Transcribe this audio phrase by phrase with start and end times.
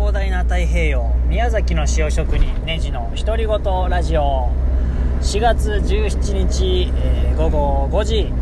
[0.00, 3.60] 広大な太平洋宮崎の塩職人ネジの独り言
[3.90, 4.50] ラジオ。
[5.20, 8.32] 4月17日、えー、午後5時。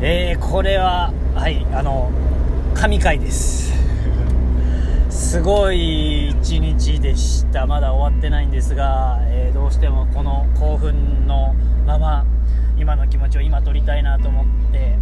[0.00, 2.10] えー、これははいあの
[2.74, 3.72] 神回です。
[5.08, 7.64] すごい一日でした。
[7.66, 11.54] まだ終わってないんですが、えー、どうしてもこの興奮の
[11.86, 12.26] まま
[12.76, 14.98] 今の気持ちを今撮りたいなと思って、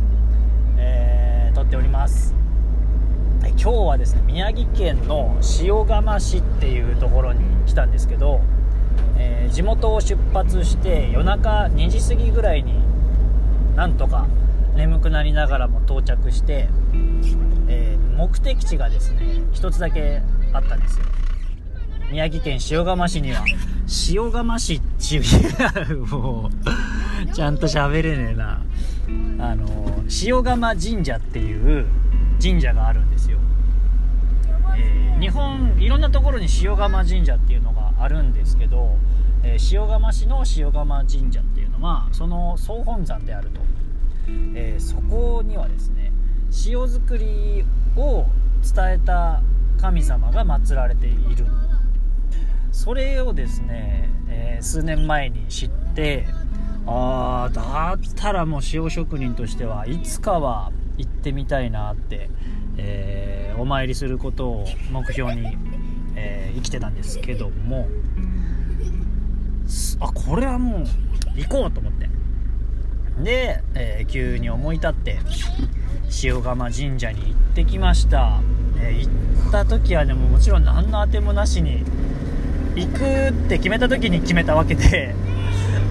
[0.76, 2.43] えー、撮っております。
[3.50, 8.40] 今日はですね宮城県の塩釜市っていうところに来たんですけど、
[9.16, 12.74] えー、地元を出発して夜中2時過ぎぐらいに
[13.76, 14.26] なんとか
[14.74, 16.68] 眠くなりながらも到着して、
[17.68, 20.22] えー、目的地がですね1つだけ
[20.52, 21.06] あったんですよ。
[22.10, 23.44] 宮城県塩釜市には。
[24.10, 26.50] 塩釜市っていうも
[27.28, 28.62] うちゃんと喋れねえな。
[29.38, 31.86] あの塩釜神社っていう
[32.40, 33.13] 神社があるんです
[35.24, 38.94] 日本いろんなところに塩釜神社っていうのがあるんですけど、
[39.42, 43.62] えー、塩釜市の塩釜神社っていうのはその総本山であると、
[44.54, 46.12] えー、そこにはですね
[46.66, 47.64] 塩作り
[47.96, 48.26] を
[48.62, 49.40] 伝えた
[49.80, 51.46] 神様が祀られている。
[52.70, 56.26] それをですね、えー、数年前に知って
[56.86, 62.30] ああだったらもう塩職人としてはいつかは行ってみたいなって、
[62.76, 65.56] えーお参りすることを目標に、
[66.16, 67.88] えー、生きてたんですけども
[70.00, 70.84] あこれはもう
[71.36, 72.08] 行こうと思って。
[73.22, 75.18] で、えー、急に思い立って
[76.24, 78.40] 塩釜神社に行ってきました、
[78.80, 81.84] えー、行った時はでももちろん何のあてもなしに
[82.74, 85.14] 行くって決めた時に決めたわけで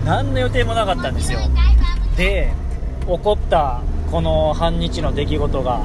[0.06, 1.40] 何の予定もなかったんですよ。
[2.18, 2.52] で
[3.02, 3.82] 起こった
[4.14, 5.82] この半日の出来事が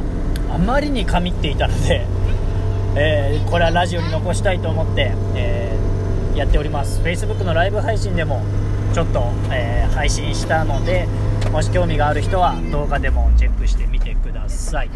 [0.51, 2.05] あまりに神っていたので、
[2.95, 7.01] えー、これはラジオに残したいと思って、えー、やっております。
[7.01, 8.43] Facebook のライブ配信でも
[8.93, 11.09] ちょっと、えー、配信したので
[11.51, 14.91] もし興味がある人は動画でもチェックしてみてください、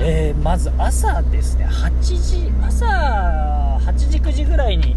[0.00, 1.66] えまず朝ですね。
[1.66, 2.86] 8時朝
[3.84, 4.94] 8時9時ぐらいに、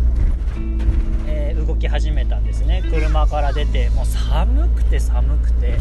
[1.26, 2.84] え動き始めたんですね。
[2.88, 5.80] 車から出てもう寒くて寒くて。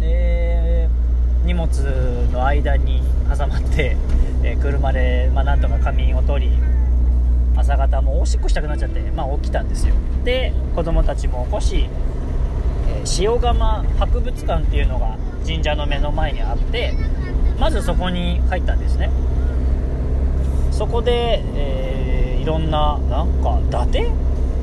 [0.00, 0.88] で
[1.44, 1.68] 荷物
[2.32, 3.96] の間に挟まって、
[4.44, 6.58] えー、車で、まあ、なんとか仮眠を取り
[7.56, 9.94] 朝方もうおしっこしたくなっちゃって、まあ、起きたんですよ。
[10.24, 11.88] で子供たちも起こし、
[12.88, 15.16] えー、塩釜博物館っていうのが
[15.46, 16.92] 神社の目の前にあって
[17.58, 19.10] まずそこに入ったんですね。
[20.70, 24.04] そこで、えー、いろんななんか伊達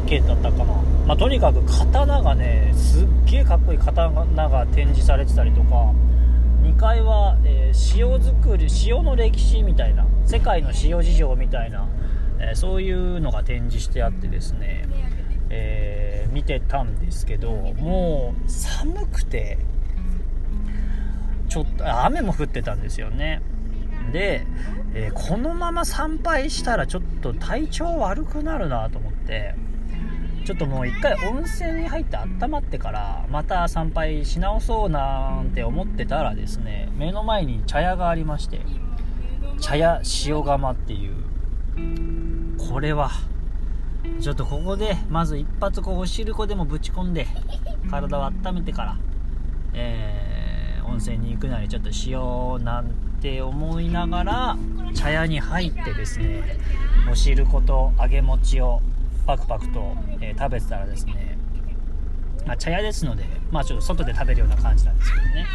[0.05, 0.73] 系だったかな、
[1.07, 4.09] まあ、とにかく刀がねすっげえかっこいい刀
[4.49, 5.93] が展示されてたりとか
[6.63, 11.87] 2階は、えー、塩作り塩の歴史みたいな世界の塩事情みたいな、
[12.39, 14.87] えー、そういうのが展示してあってですね、
[15.51, 19.59] えー、見てたんですけどもう寒くて
[21.49, 23.41] ちょっと雨も降ってたんですよね。
[24.11, 24.45] で、
[24.93, 29.55] えこのまま参拝したらちょっと体調悪くなるなと思って
[30.45, 38.61] ちょっともう一回温泉に入って温まってからまた参拝し直そうなんて思ってたらですね目の前に茶屋がありまして
[39.59, 41.25] 茶屋塩釜っていう。
[42.69, 43.11] これは
[44.21, 47.27] ちょっとここでまず一発こうお汁粉でもぶち込んで
[47.89, 48.97] 体を温めてから、
[49.73, 52.91] えー、温泉に行くなりちょっとしようなん
[53.21, 54.57] て思いながら
[54.93, 56.57] 茶屋に入ってですね
[57.11, 58.81] お汁粉と揚げ餅を
[59.25, 61.37] パクパクと、えー、食べてたらですね、
[62.45, 65.45] まあ、茶屋ですので、まあ、ちょっと外で食べるような感じなんですけどね。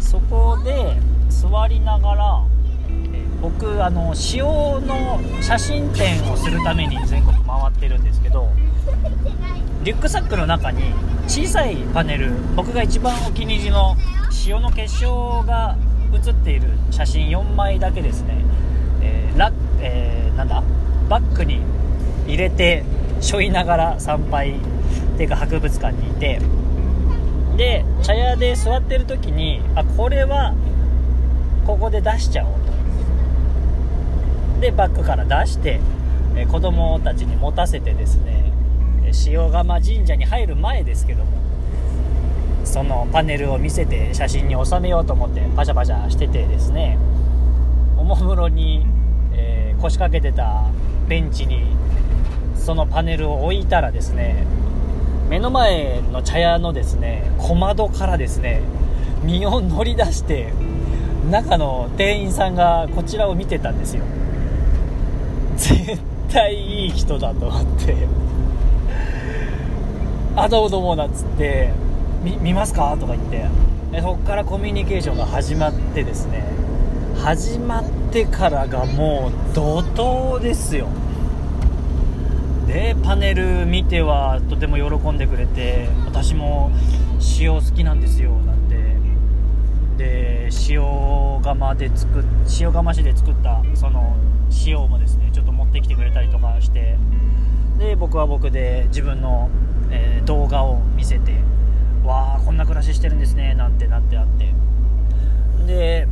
[0.00, 0.96] そこで
[1.28, 2.44] 座りながら、
[2.88, 4.44] えー、僕あの塩
[4.86, 8.50] の写真展をするために全国回ってるんですけど
[9.84, 10.92] リュックサックの中に
[11.26, 13.96] 小さいパネル僕が一番お気に入りの
[14.46, 15.76] 塩の結晶が
[16.12, 18.44] 写っている写真4枚だけですね、
[19.00, 19.50] えーラ
[19.80, 20.62] えー、なんだ？
[21.08, 21.62] バッグに
[22.26, 22.84] 入れて
[23.22, 24.54] しょいながら参拝っ
[25.16, 26.40] ていうか博物館にいて
[27.56, 30.54] で茶屋で座ってる時にあこれは
[31.66, 32.72] ここで出しちゃおうと。
[34.60, 35.80] でバッグから出して
[36.36, 38.52] え子供たちに持たせてですね
[39.26, 41.30] 塩釜神社に入る前ですけども
[42.64, 46.98] そのパネルを見せて写真に収めようと思ってパシャパシャしててですね
[47.98, 48.86] おもむろに、
[49.34, 50.64] えー、腰掛けてた
[51.08, 51.66] ベンチに
[52.62, 54.46] そのパネルを置いたらですね
[55.28, 58.62] 目の前の茶屋のですね小窓からですね
[59.22, 60.52] 身を乗り出して
[61.30, 64.02] 中の店員さんがこちらを見てたんですよ。
[65.56, 67.94] 絶対いい人だと思って
[70.34, 71.70] 「あどうもどうも」なんつって
[72.42, 73.44] 「見ますか?」とか言って。
[73.92, 76.42] でそこからコミュニケーションが始まってですね
[77.22, 80.86] 始まってからがもう怒涛ですよ。
[82.72, 86.70] でパネル見てはとても喜んでくれて私も
[87.38, 88.72] 塩好きなんですよなんて。
[89.98, 90.80] で塩
[91.42, 92.24] 釜で作っ
[92.58, 94.16] 塩釜市で作ったその
[94.66, 96.96] 塩もですねちょっと持ってきてくれたりとかして
[97.78, 99.50] で僕は僕で自分の、
[99.90, 101.32] えー、動画を見せて
[102.04, 104.52] わあこんな暮らししてるんですねなんてなってあって。
[105.66, 106.08] で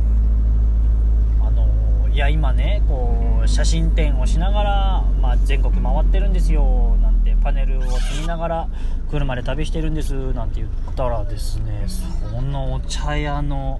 [2.13, 8.69] いや今ねこう写真展をしながら、まあ、全国回ってるんですよなんてパネルを積みながら
[9.09, 13.79] 車で旅してるんですなんて言ったらですねそのお茶屋の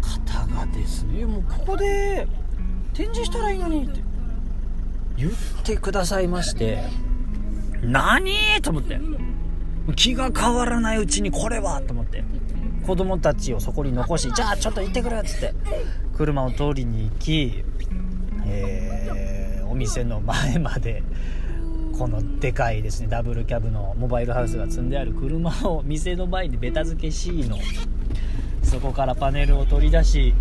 [0.00, 2.28] 方がですねもうここで
[2.92, 4.00] 展示したらいいのにって
[5.16, 5.32] 言っ
[5.64, 6.82] てくださいまして
[7.82, 8.32] 何
[8.62, 9.00] と思って
[9.96, 12.22] 気が変わらないうちにこれはと思って
[12.86, 15.54] 子供たちをそこに残しじゃあちょっと行ってくるっつって
[16.16, 17.64] 車を通りに行き、
[18.46, 21.02] えー、お店の前まで
[21.98, 27.58] このでかいですねダブルキャブのモバイルハウスが積んである車を店の前にベタ付けしの
[28.62, 30.34] そこからパネルを取り出し、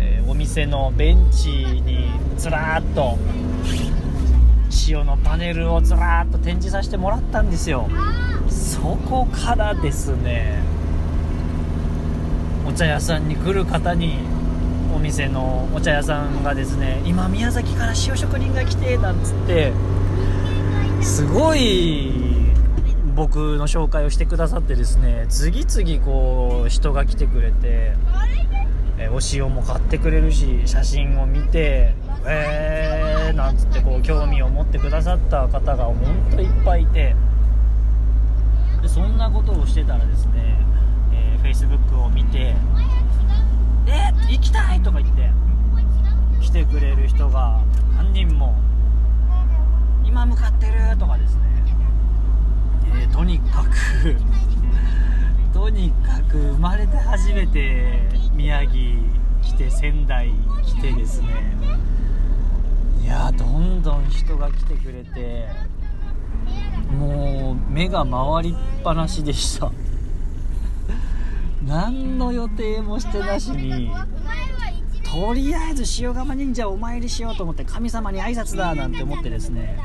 [0.00, 3.18] えー、お店のベンチにずらーっと
[4.88, 7.88] 塩のパネルをずらーっと展示させてもらったんですよ。
[8.48, 10.62] そこからですね
[12.66, 14.31] お茶屋さんに来る方に
[14.94, 19.72] お店のお茶屋さんがですね今宮崎から塩職人が来てなんつって
[21.00, 22.12] すごい
[23.14, 27.92] 僕の紹介をしてくださってですね次々こう人が来てくれて、
[28.98, 31.94] えお塩も買ってくれるし写真を見て
[32.26, 35.96] えーなんつってこう興味を持ってくださった方が本
[36.30, 37.14] 当いっぱいいて
[38.80, 40.56] でそんなことをしてたらですね、
[41.12, 42.54] えー、Facebook を見て
[44.42, 45.30] 「きたい!」とか言って
[46.40, 47.60] 来てくれる人が
[47.96, 48.54] 何人も
[50.04, 51.42] 今向かってるとかですね、
[53.00, 54.16] えー、とにかく
[55.54, 58.72] とにかく生まれて初めて宮城
[59.40, 61.28] 来て仙台来てですね
[63.02, 65.48] いやどんどん人が来てくれて
[66.98, 69.70] もう目が回りっぱなしでした
[71.66, 73.90] 何の予定もしてなしに。
[75.12, 79.78] とりあえず塩釜神社お参りしようと思って神様に挨拶だなんて思ってですね。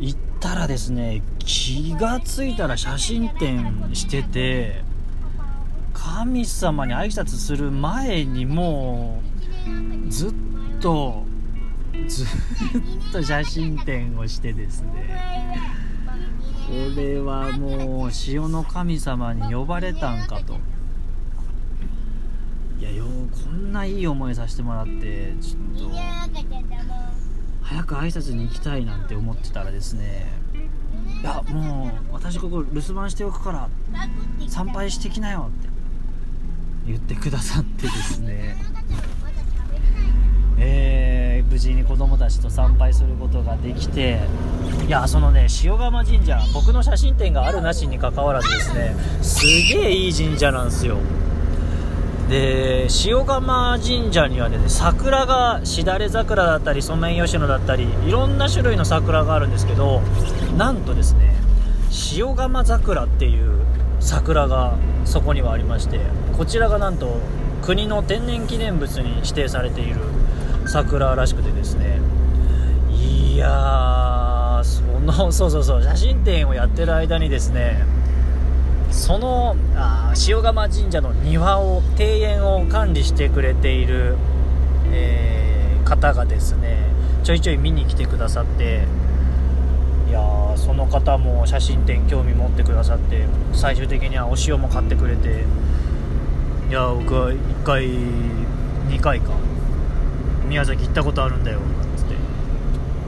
[0.00, 4.82] 行ったらですね気がついたら写真展してて
[5.92, 9.22] 神様に挨拶する前にも
[10.06, 10.32] うずっ
[10.80, 11.24] と
[12.08, 12.26] ずっ
[13.12, 15.79] と写真展をしてですね。
[16.70, 20.58] れはもう潮の神様に呼ばれたんかと。
[22.78, 25.96] いやよこんないい思いさせてもらってちょっと。
[27.62, 30.26] 早く挨拶に行きたいなんて思ってたらですね。
[31.20, 33.68] いやもう私ここ留守番しておくから
[34.48, 35.70] 参拝してきなよって。
[36.86, 38.56] 言ってくださってですね。
[40.58, 41.09] えー、
[41.50, 44.20] 無事に子供たちと参拝することができて
[44.86, 50.96] いやそのね塩釜神社僕の写真展があるなしにかかわらずですねすげえいい神社なんですよ。
[52.28, 60.00] で塩釜神社にはね桜がしだれ桜だったりソメイヨシノだったりいろんな種類の桜があるんですけど
[60.56, 61.34] なんとですね
[62.14, 63.58] 塩釜桜っていう
[63.98, 65.98] 桜がそこにはありまして
[66.36, 67.18] こちらがなんと
[67.62, 69.96] 国の天然記念物に指定されている
[70.66, 72.00] 桜らしくてですね。
[72.90, 77.84] いやーその そうそうそう写真展をやってる間にですね
[78.90, 84.16] そのあ塩釜神社の庭を庭園を管理してくれている、
[84.92, 86.78] えー、方がですね
[87.22, 88.84] ちょいちょい見に来てくださって
[90.08, 90.20] いや
[90.56, 95.44] その方も写真展興味持ってくださって最終的にはお塩も買ってくれて
[96.68, 99.32] いや僕は1回2回か。
[100.50, 102.16] 宮崎行ったことあるんだよなんつって。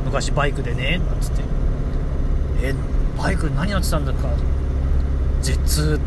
[0.05, 1.43] 昔バイクでねなんつって。
[2.63, 2.73] え
[3.19, 4.29] バイク何やってたんだか。
[5.43, 6.05] Z って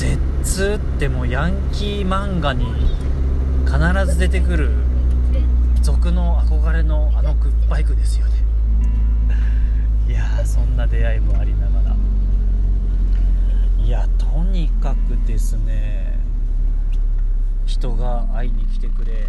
[0.00, 0.44] 言って。
[0.44, 2.66] Z ってもうヤンキー漫画に
[3.66, 3.78] 必
[4.12, 4.70] ず出てくる
[5.82, 7.34] 族の憧れのあの
[7.68, 8.32] バイクですよね。
[10.08, 11.96] いやそんな出会いもありながら。
[13.84, 16.16] いやとにかくですね
[17.66, 19.26] 人が会いに来てくれ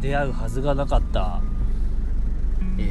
[0.00, 1.40] 出会うはずがなかった、
[2.78, 2.82] え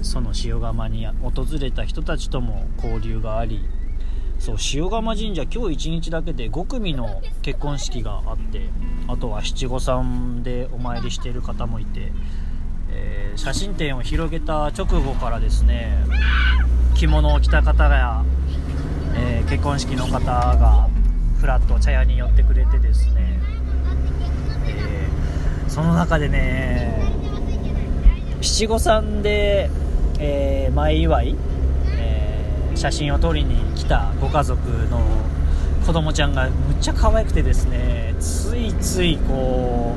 [0.00, 3.64] ー、その塩釜に訪れた人たちとも交流があり
[4.38, 8.68] そう塩釜神社今日1日だけで5組の結婚式があって
[9.08, 12.12] あとは七五三でお参りしている方もいて、
[12.90, 16.04] えー、写真展を広げた直後からですね
[16.94, 18.24] 着物を着た方や、
[19.16, 20.88] えー、結婚式の方が
[21.40, 23.57] ふらっと茶屋に寄ってくれてですね、えー、
[25.68, 27.12] その中でね
[28.40, 29.70] 七五三で、
[30.18, 31.36] えー、前祝い、
[31.90, 35.00] えー、写真を撮りに来たご家族の
[35.86, 39.94] 子供ちゃんがむっちゃ可愛くてですねついついこ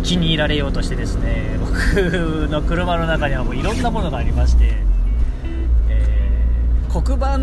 [0.00, 1.72] う気に入られようとしてですね僕
[2.48, 4.74] の車の中にはもういろんなものがありまして
[5.88, 6.38] え
[6.90, 7.38] 黒板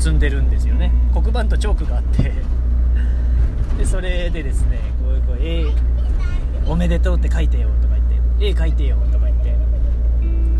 [0.00, 0.92] 積んでるんですよね。
[1.12, 2.32] 黒板とチョークがあって。
[3.78, 4.78] でそれでですね
[5.26, 5.66] こうこう絵
[6.66, 9.54] おめでとうって書いてよとか言って絵描いてよとか言って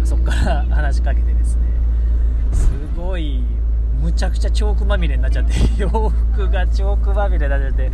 [0.04, 1.62] そっから話しかけてですね
[2.52, 3.42] すごい
[4.00, 7.90] むちゃくちゃチョークまみれになっちゃって 洋服がチョークまみれになっちゃって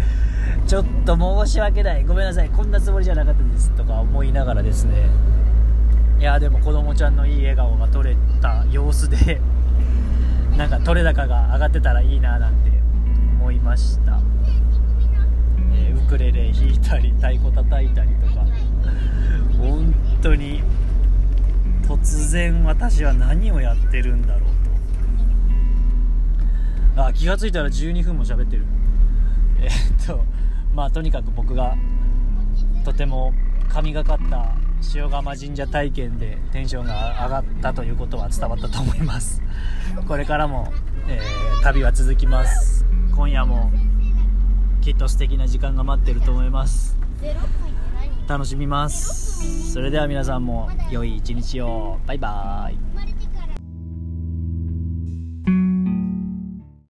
[0.67, 5.09] ちょっと申し訳ないごめんなさいこんなつもりじゃなかったですとか思いながらですね
[6.19, 9.41] いやでも子供ちゃんのいい笑顔が撮れた様子で
[10.57, 12.71] なんか取れ高が上がってたらいいななんて
[13.39, 14.21] 思いました、
[16.11, 18.45] クレレ弾いたり太鼓叩いたりとか。
[19.57, 20.61] 本当に
[21.87, 24.41] 突然私は何をやってるんだろう
[26.97, 27.05] と。
[27.07, 28.65] あ気が付いたら12分も喋ってる。
[29.61, 29.71] え、っ
[30.05, 30.25] と
[30.75, 31.77] まあとにかく僕が
[32.85, 33.33] とても
[33.69, 34.57] 神がかった
[34.93, 39.41] 塩釜神社体験でテンションが上がったということは伝わったと思います。
[40.09, 40.73] これからも、
[41.07, 42.85] えー、旅は続きます。
[43.15, 43.71] 今夜も
[44.81, 46.97] きっと素敵な時間が待ってると思います。
[48.27, 49.73] 楽しみます。
[49.73, 51.99] それでは皆さんも良い一日を。
[52.07, 52.90] バイバーイ